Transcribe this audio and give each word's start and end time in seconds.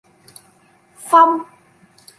Phong 1.07 1.33